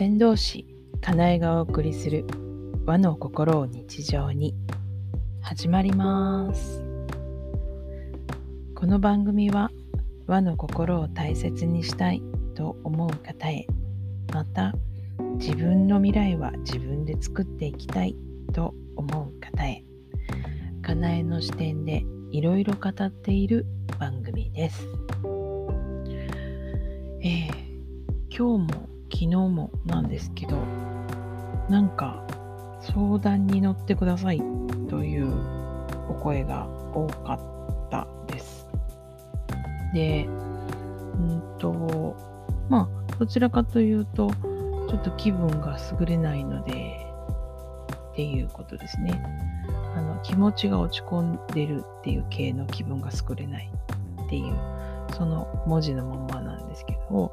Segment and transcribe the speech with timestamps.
[0.00, 0.64] 船同士
[1.02, 2.24] かなえがお送りする
[2.86, 4.54] 和の心を日常に
[5.42, 6.82] 始まります
[8.74, 9.70] この番組は
[10.26, 12.22] 和の心を大切にしたい
[12.54, 13.66] と思う方へ
[14.32, 14.72] また
[15.34, 18.16] 自分の未来は自分で作っていきたい
[18.54, 19.84] と思う方へ
[20.80, 23.66] かなえの視点でいろいろ語っている
[23.98, 24.88] 番組です。
[27.22, 30.56] えー、今日も昨日もなんですけど
[31.68, 32.24] なんか
[32.80, 34.42] 相談に乗ってください
[34.88, 35.32] という
[36.08, 38.66] お声が多かったです。
[39.94, 40.28] で、う
[41.18, 42.16] んと、
[42.68, 44.30] まあ、どちらかというと、
[44.88, 47.06] ちょっと気分が優れないので、
[48.12, 49.22] っていうことですね。
[49.94, 53.70] あの気持ちが落ち込んでるっていう系の気分が優れない
[54.24, 54.54] っていう、
[55.14, 57.29] その文字のまんまなんですけど、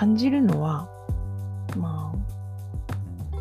[0.00, 0.88] 感じるのは、
[1.76, 2.14] ま
[3.34, 3.36] あ、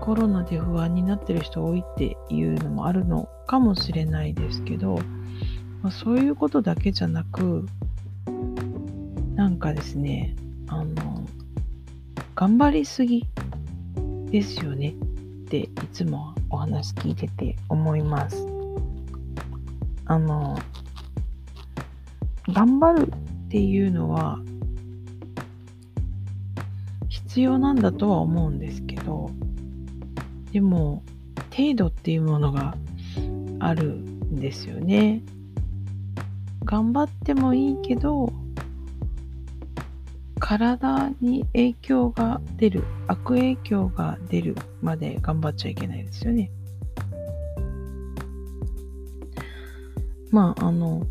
[0.00, 4.94] コロナで不安になってる人多いっていうのもあるのかもしれないですけど、
[5.82, 7.66] まあ、そういうことだけじゃなく、
[9.34, 10.34] なんかですね、
[10.68, 11.26] あの、
[12.34, 13.26] 頑張りすぎ
[14.30, 14.94] ですよね
[15.42, 18.46] っていつもお話聞いてて思います。
[20.06, 20.58] あの、
[22.48, 23.12] 頑張る
[23.44, 24.40] っていうのは
[27.28, 29.30] 必要なんだとは思うんですけど
[30.50, 31.02] でも
[31.54, 32.74] 程度っていうものが
[33.60, 35.22] あるんですよね。
[36.64, 38.32] 頑張ってもいいけど
[40.38, 46.50] 体に影響が出る悪影響が出るまで頑張っちゃいけないですよね。
[50.30, 51.06] まああの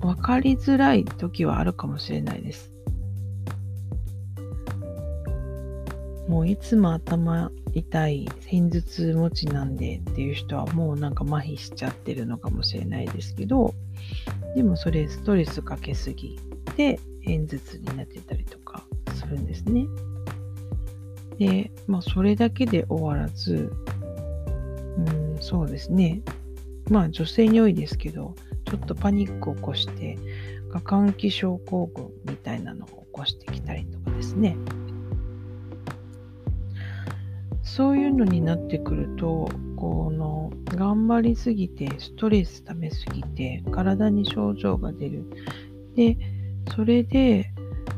[0.00, 2.77] 分かりづらい時はあるかもしれないです。
[6.28, 13.74] もういつも頭痛い片頭痛持ちなんでっていう人はもうなんか麻痺しちゃってるのかもしれないですけど
[14.54, 16.38] でもそれストレスかけすぎ
[16.76, 18.84] て片頭痛になってたりとか
[19.14, 19.86] するんですね。
[21.38, 23.72] で、まあそれだけで終わらず、
[24.96, 26.20] うん、そうですね。
[26.90, 28.34] まあ女性に多いですけど、
[28.64, 30.18] ちょっとパニックを起こして、
[30.72, 34.56] 過換気症候群みたいなのを起こしてきたりとかですね。
[37.76, 45.24] そういうのになってくると、この頑張りすぎて、ストレス溜めすぎて、体に症状が出る。
[45.94, 46.16] で、
[46.74, 47.52] それで、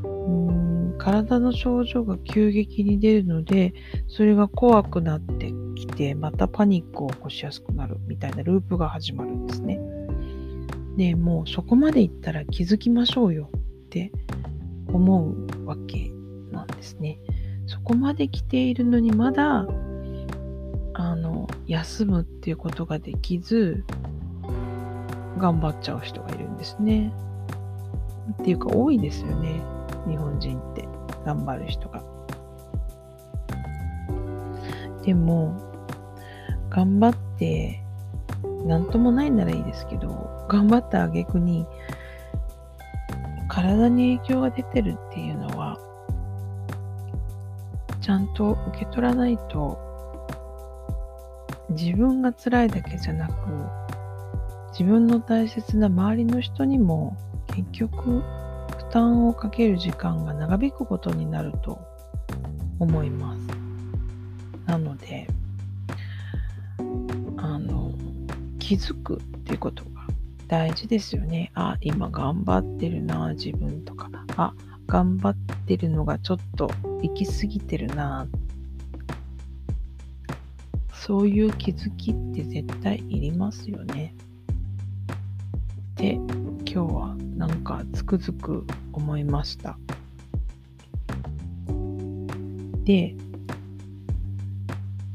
[0.04, 3.72] うん体の症状が急激に出るので、
[4.06, 9.81] それが怖くなってきて、またパニックを起こしやすくなるみたいなループが始まるんですね。
[10.97, 14.12] でもうそこまでいったら気づきましょうよって
[14.88, 16.10] 思うわけ
[16.50, 17.19] なんですね。
[17.70, 19.64] そこまで来ているのにまだ
[20.94, 23.84] あの休むっていうことができず
[25.38, 27.12] 頑張っちゃう人がいるんですね。
[28.32, 29.62] っていうか多いですよね。
[30.08, 30.88] 日本人って
[31.25, 32.03] 頑張る人が。
[35.04, 35.56] でも
[36.70, 37.81] 頑張って
[38.66, 41.64] 何ともないならいいですけど頑張った挙句に
[43.48, 49.78] 体に影響が出てるっていうゃんと受け取らないと
[51.71, 53.34] 自分が辛いだけじゃなく
[54.72, 57.16] 自分の大切な周りの人にも
[57.49, 58.22] 結局負
[58.91, 61.81] 担をかける時間が長引くことになると
[62.78, 63.41] 思います。
[64.66, 65.26] なので
[67.37, 67.93] あの
[68.59, 69.91] 気づくっていうことが
[70.49, 71.53] 大事ですよね。
[71.54, 74.10] あ、今頑張ってるな、自分とか。
[74.37, 74.53] あ、
[74.87, 76.70] 頑張ってるのがちょっと
[77.03, 78.28] 行き過ぎてるな。
[80.93, 84.14] そういう気づきって絶対いりますよね。
[85.97, 89.79] で、今日はなんかつくづく思いました。
[92.85, 93.14] で、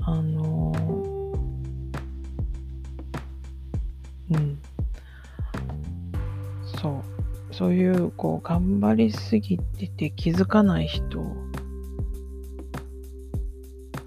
[0.01, 0.73] あの
[4.31, 4.59] うん。
[6.81, 7.53] そう。
[7.53, 11.44] そういう、こう、頑張りすぎてて気づかない人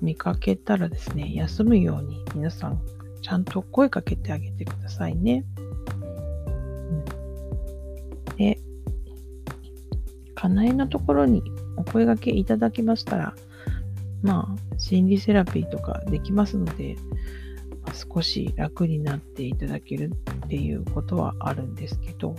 [0.00, 2.80] 見かけたらですね、休むように皆さん、
[3.22, 5.44] ちゃんと声かけてあげてくださいね。
[5.56, 7.04] うん、
[8.36, 8.58] で、
[10.34, 11.42] かなえのところに
[11.76, 13.34] お声がけいただきましたら、
[14.22, 16.96] まあ、心理セラピーとかできますので、
[17.84, 20.12] まあ少し楽になっていただける
[20.44, 22.36] っていうことはあるんですけど、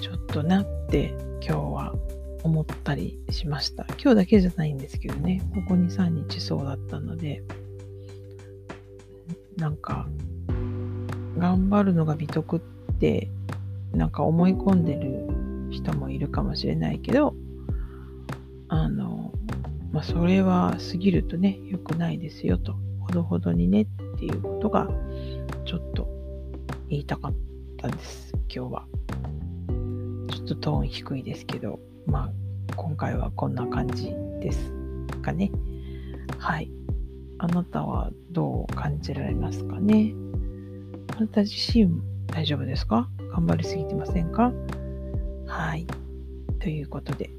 [0.00, 1.94] ちょっとなって今日は
[2.42, 3.84] 思ったりしました。
[4.02, 7.42] 今日だけじゃないんですけどね、ここ2、3日そうだったので、
[9.56, 10.08] なんか、
[11.38, 12.60] 頑張るのが美徳っ
[12.98, 13.30] て
[13.92, 15.26] なんか思い込んでる
[15.70, 17.34] 人もいるかもしれないけど
[18.68, 19.32] あの、
[19.92, 22.76] まあ、それは過ぎるとね良くないですよと。
[23.00, 23.86] ほどほどにねっ
[24.18, 24.88] ていうことが
[25.64, 26.08] ちょっと
[26.88, 27.34] 言いたかっ
[27.76, 28.32] たです。
[28.54, 28.86] 今日は。
[30.30, 31.80] ちょっとトーン低いですけど。
[32.06, 32.32] まあ
[32.76, 34.72] 今回はこんな感じです
[35.22, 35.50] かね。
[36.38, 36.70] はい。
[37.38, 40.12] あなたはどう感じられますかね？
[41.16, 41.90] あなた自身
[42.26, 43.08] 大丈夫ですか？
[43.32, 44.52] 頑張りすぎてませんか？
[45.46, 45.86] はい。
[46.58, 47.30] ということで、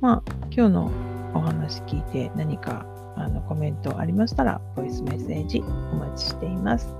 [0.00, 0.92] まあ、今日の
[1.34, 2.84] お話聞いて何か
[3.16, 6.92] あのコメントありましたら、ボイスメッセージお待ちしています。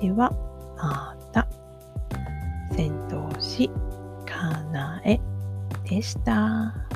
[0.00, 0.32] では、
[0.76, 1.48] また。
[2.72, 3.70] 戦闘士
[4.26, 5.20] かなえ。
[5.94, 6.91] でした。